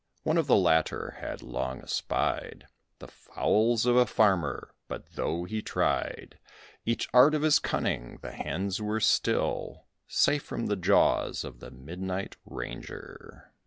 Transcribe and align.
One 0.23 0.39
of 0.39 0.47
the 0.47 0.55
latter 0.55 1.17
had 1.19 1.43
long 1.43 1.83
espied 1.83 2.67
The 2.97 3.07
fowls 3.07 3.85
of 3.85 3.95
a 3.95 4.07
Farmer; 4.07 4.73
but 4.87 5.11
though 5.11 5.43
he 5.43 5.61
tried 5.61 6.39
Each 6.85 7.07
art 7.13 7.35
of 7.35 7.43
his 7.43 7.59
cunning, 7.59 8.17
the 8.23 8.31
hens 8.31 8.81
were 8.81 8.99
still 8.99 9.85
Safe 10.07 10.41
from 10.41 10.65
the 10.65 10.75
jaws 10.75 11.43
of 11.43 11.59
the 11.59 11.69
midnight 11.69 12.35
ranger. 12.45 13.51